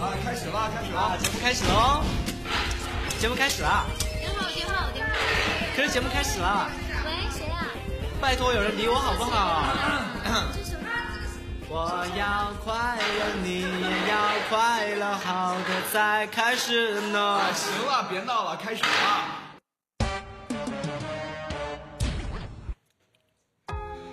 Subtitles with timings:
[0.00, 2.02] 啊，开始了，开始了，节目开始喽！
[3.20, 3.86] 节目开始了。
[4.20, 5.12] 电话，电话，电话。
[5.76, 6.68] 可是节目开始了。
[7.04, 7.66] 喂，谁啊？
[8.20, 9.62] 拜托，有人理我好不好？
[11.68, 13.66] 我要快乐，你也
[14.10, 17.40] 要快乐，好的才开始呢。
[17.54, 19.38] 行了，别闹了，开始吧。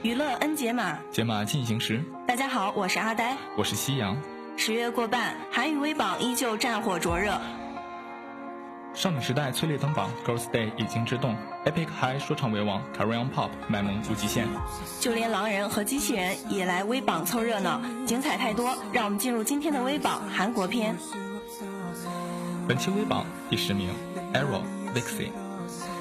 [0.03, 2.01] 娱乐 N 解码，解码进行时。
[2.27, 4.15] 大家好，我是阿呆，我是夕阳。
[4.59, 7.39] 十月过半，韩语微榜依旧战火灼热。
[8.93, 11.33] 少女时代催泪登榜，Girls' Day 已经制动
[11.65, 14.45] ，Epic High 说唱为王，Korean Pop 卖萌无极限。
[14.99, 18.75] 就连狼人和机器人也来微榜凑热闹，精彩太多。
[18.91, 20.93] 让我们进入今天的微榜韩国篇。
[22.67, 23.89] 本期微榜第十名
[24.33, 24.61] ，Arrow
[24.93, 25.29] Lexi。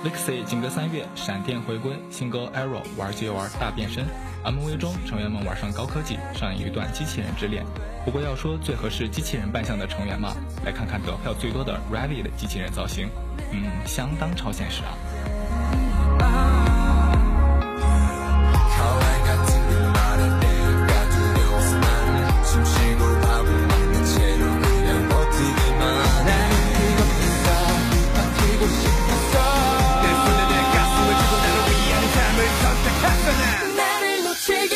[0.05, 4.07] L i x i 紧隔三月，闪电回归，新歌 Arrow 玩就玩大变身。
[4.45, 7.67] MV 中成员们玩上高科技，上演一段机器人之恋。
[8.05, 13.09] 不过要说最合适机器人扮相的成员嘛，来看看得票最多的 Ravi 的机器人造型，
[13.51, 14.95] 嗯，相当超现实啊。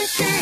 [0.02, 0.41] everything.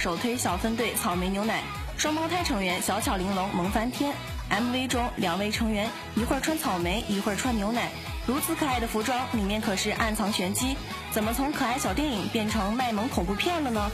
[0.00, 1.60] 首推小分队草莓牛奶，
[1.96, 4.14] 双胞胎成员小巧玲珑萌翻天。
[4.48, 7.90] MV 中两位成员一会儿穿草莓，一会儿穿牛奶，
[8.24, 10.76] 如此可爱的服装里面可是暗藏玄机，
[11.10, 13.90] 怎么从可爱小电影变成卖萌恐怖片了呢？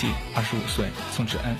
[0.00, 1.54] 纪二十五岁，宋智恩。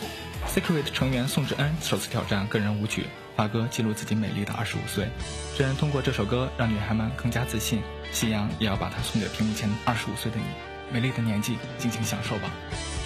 [0.49, 3.05] Secret 成员宋智恩首次挑战个人舞曲，
[3.37, 5.11] 发歌记录自己美丽的二十五岁。
[5.55, 7.83] 智恩通过这首歌让女孩们更加自信。
[8.13, 10.45] 夕阳也要把它送给屏幕前二十五岁的你，
[10.91, 12.51] 美丽的年纪，尽情享受吧。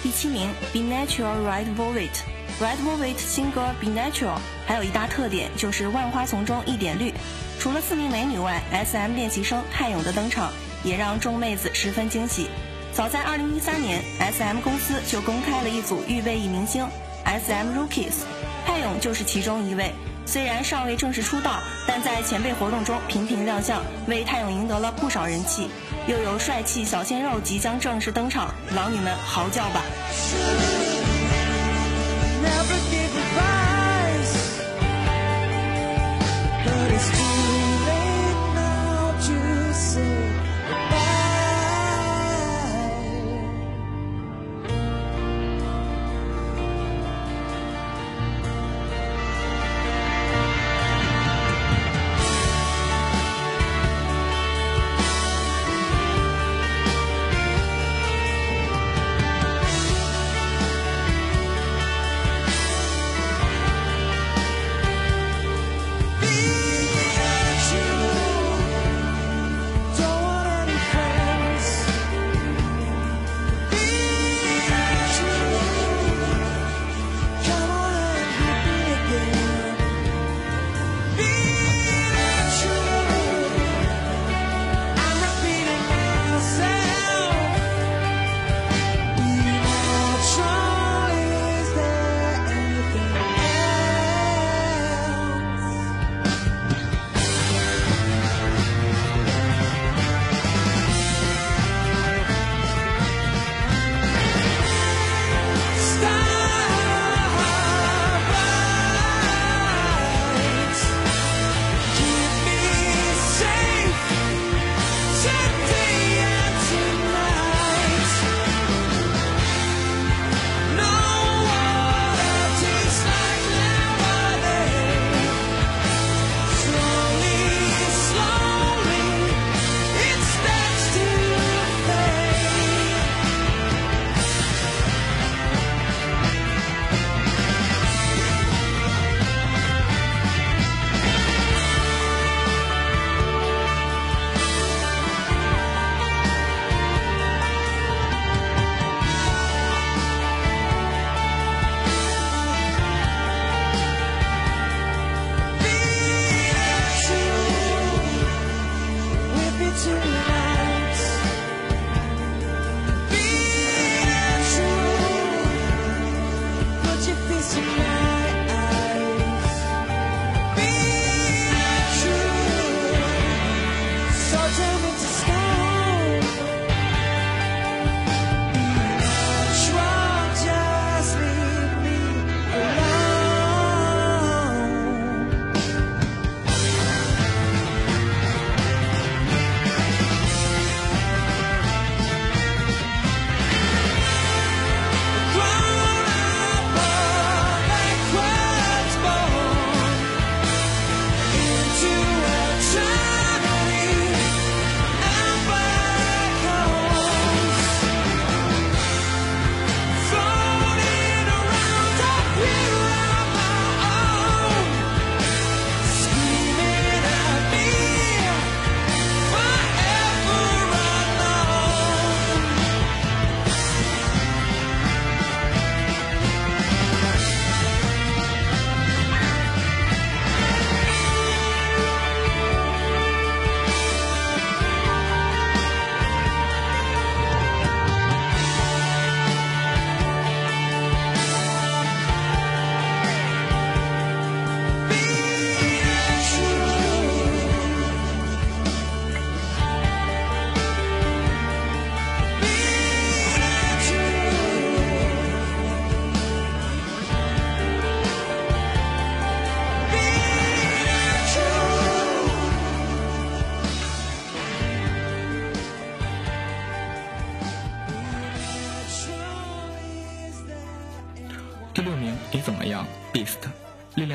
[0.01, 2.15] 第七名，Be Natural Red Velvet。
[2.61, 7.13] Red Velvet 新歌 Be Natural 还有一大特点就是万花丛中一点绿。
[7.59, 10.53] 除了四名美女外，SM 练习生泰勇的登场
[10.85, 12.47] 也让众妹子十分惊喜。
[12.95, 14.01] 早在2013年
[14.31, 16.87] ，SM 公司就公开了一组预备役明星
[17.25, 18.23] SM Rookies，
[18.65, 19.91] 泰勇就是其中一位。
[20.25, 25.69] 虽然尚未正式出道，但在前辈活动中频频亮相，为泰勇赢得了不少人气。
[26.07, 29.81] 又有帅气小鲜肉即将正式登场，老女们嚎叫吧！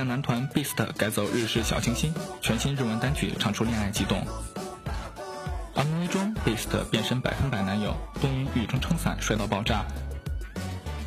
[0.01, 4.27] 量男团 Beast 改走日式小清新，全新日文单曲唱出恋爱激动。
[5.75, 9.85] MV 中，Beast 变身百分百男友，冬云雨中撑伞帅到爆炸。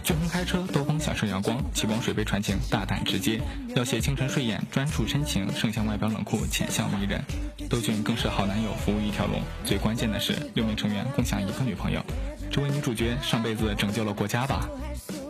[0.03, 3.41] 俊亨开车兜风享受阳光，启光水杯传情大胆直接，
[3.75, 7.23] 要挟清晨睡眼专注深情，盛夏外表冷酷浅笑迷人。
[7.67, 12.03] 窦俊更是好男友服务一条龙，最关键的是六名成员共享一个女朋友，
[12.51, 14.69] 这位女主角上辈子拯救了国家吧。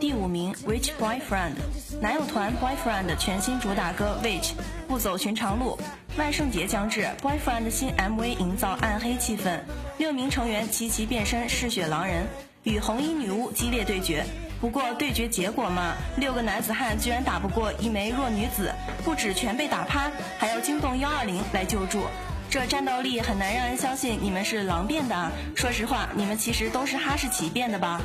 [0.04, 1.54] 第五名 Which Boyfriend，
[2.02, 4.50] 男友团 Boyfriend 全新主打歌 Which，
[4.86, 5.80] 不走寻常路。
[6.18, 9.62] 万圣节将至，Boyfriend 新 MV 营造暗黑气氛，
[9.98, 12.28] 六名成员齐齐变身嗜血狼人，
[12.64, 14.26] 与红衣女巫激烈对决。
[14.60, 18.74] 不过对决结果嘛，六个男子汉居然打不过一枚弱女子，
[19.06, 22.04] 不止全被打趴，还要惊动幺二零来救助，
[22.50, 25.32] 这战斗力很难让人相信你们是狼变的。
[25.56, 28.02] 说实话，你们其实都是哈士奇变的吧？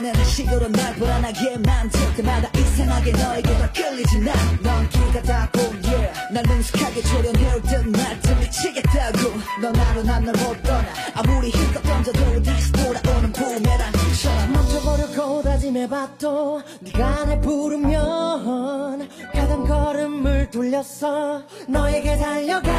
[0.00, 6.32] 나는 식으로 날 불안하게 만들 때마다 이상하게 너에게 더 끌리지 난넌 기가 닿고 yeah.
[6.32, 9.18] 날 뭉숙하게 조련해올 듯날더 미치겠다고.
[9.60, 10.86] 넌 하루 난널 못 떠나.
[11.14, 21.42] 아무리 힘껏 던져도 다시 돌아오는 부메랑처럼 멈춰버려 고 다짐해봐도 네가 날 부르면 가던 걸음을 돌려서
[21.66, 22.70] 너에게 달려가.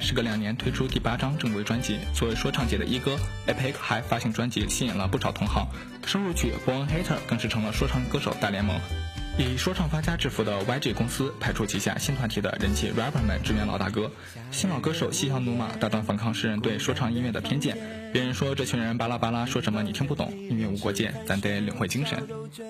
[0.00, 3.16] 时隔两年推出第八张正规专辑，作为说唱界的一哥
[3.46, 5.68] ，Epic 还发行专辑吸引了不少同行。
[6.06, 8.80] 收录曲《Born Hater》更是成了说唱歌手大联盟。
[9.36, 14.08] 以说唱发家致富的 YG 公司派出旗下新团体的人气 rapper 们支援老大哥。
[14.52, 17.76] 新老歌手嬉笑怒骂，大胆反抗世人对说唱音乐的偏见。
[18.12, 22.24] 别人说这群人巴拉巴拉说什么你听不懂，音乐无国界，咱得领会精神。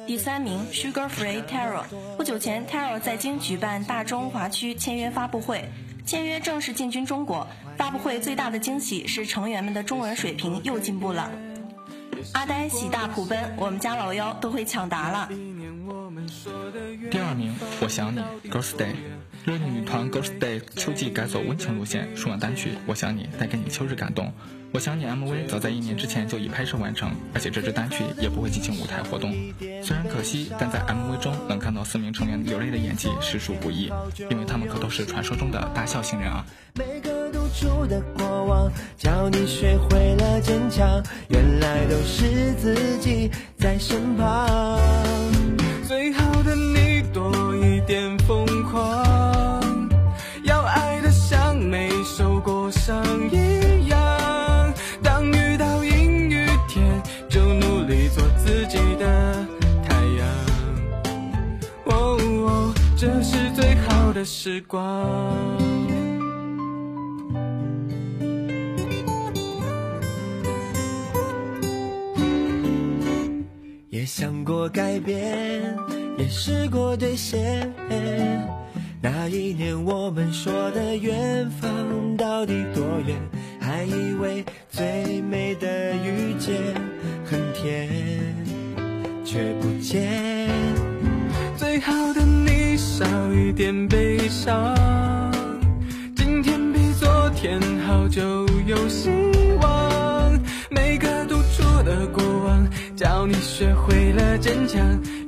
[0.06, 1.82] 第三名，Sugar Free Terror。
[2.16, 5.68] 不久前，Terror 在京举办大中华区签约发布会。
[6.06, 11.30] 签约正式进军中国，发布会最大的惊喜是成员们的中文水平又进步了。
[12.32, 15.28] 阿呆喜大普奔，我们家老幺都会抢答了。
[17.10, 18.94] 第二名，我想你，Girls Day，
[19.44, 24.32] 热力女团 Girls Day 秋季改走温情路线，数码单曲《我想你》带给你秋日感动。
[24.72, 29.32] 我想你 MV 早在一年之前就已拍摄完成，而且这支单曲也不会进行舞台活动。
[29.80, 33.92] 虽然可惜，但在 MV 中能看到四名成员流泪的演技实属不易，
[34.28, 36.44] 因为他们可都是传说中的大笑星人啊。
[36.74, 44.80] 每个独处的过往，教你学会了坚强，原来都是自己在身旁。
[45.86, 49.88] 最好的你多一点疯狂
[50.42, 54.72] 要爱得像没受过伤一样
[55.02, 59.46] 当遇到阴雨天就努力做自己的
[59.86, 60.28] 太阳。
[61.84, 65.63] 哦哦这是最好的时光。
[74.44, 75.76] 过改变，
[76.18, 77.72] 也试过兑现。
[79.00, 83.16] 那一年我们说的远方到底多远？
[83.58, 86.54] 还以为最美的遇见
[87.24, 87.88] 很甜，
[89.24, 90.50] 却不见。
[91.56, 94.74] 最好的你少一点悲伤，
[96.14, 99.10] 今天比昨天好就有希
[103.04, 103.24] 往。
[103.24, 104.80] 教你学会了坚强，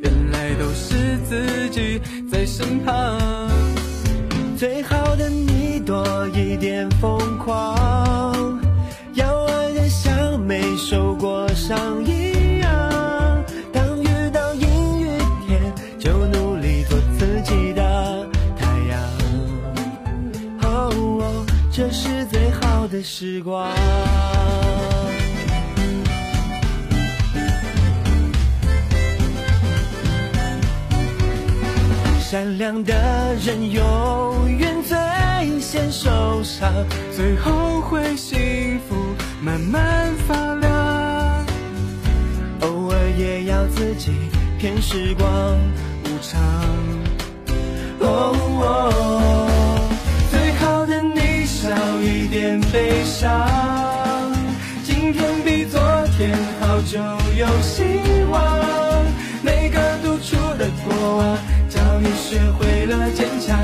[0.02, 3.18] 原来都是自己在身旁。
[4.56, 8.58] 最好的你多一点疯狂，
[9.14, 13.44] 要爱的像没受过伤一样。
[13.72, 15.08] 当遇到阴雨
[15.46, 15.60] 天，
[15.98, 18.26] 就努力做自己的
[18.58, 19.00] 太阳。
[20.62, 23.70] 哦，这是最好的时光。
[32.28, 32.92] 善良的
[33.36, 36.72] 人永远最先受伤，
[37.14, 38.96] 最后会幸福
[39.40, 41.46] 慢慢发亮。
[42.62, 44.10] 偶尔也要自己
[44.58, 45.28] 骗时光
[46.02, 46.42] 无常。
[48.00, 49.48] 哦，
[50.28, 53.48] 最好的你少一点悲伤，
[54.82, 55.80] 今天比昨
[56.18, 56.98] 天好就
[57.38, 57.84] 有希
[58.32, 58.42] 望。
[59.44, 61.38] 每个独处的过往。
[61.98, 63.58] 你学会了坚强，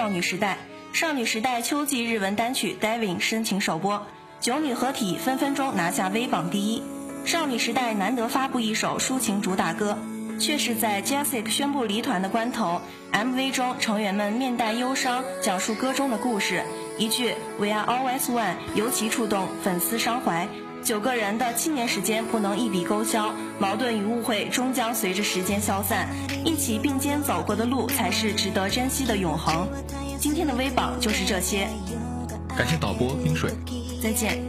[0.00, 0.56] 少女时代，
[0.94, 4.06] 少女时代秋季日文单曲《Diving》深情首播，
[4.40, 6.82] 九女合体分分钟拿下微榜第一。
[7.26, 9.98] 少女时代难得发布一首抒情主打歌，
[10.38, 12.80] 却是在 Jessic 宣布离团的关头。
[13.12, 16.64] MV 中成员们面带忧伤，讲述歌中的故事，
[16.96, 20.48] 一句 We are always one 尤其触动粉丝伤怀。
[20.82, 26.08] 九个人的七年时间不能一笔勾销，矛盾与误会终将随着时间消散，
[26.44, 29.68] 一起并肩走过的路才是值得珍惜的永恒。
[30.18, 31.68] 今天的微榜就是这些，
[32.56, 33.50] 感谢导播冰水，
[34.02, 34.42] 再见。